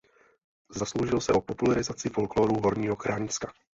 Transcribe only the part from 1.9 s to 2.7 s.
folklóru